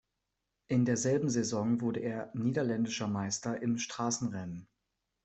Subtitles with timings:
[0.67, 4.67] In derselben Saison wurde er niederländischer Meister im Straßenrennen.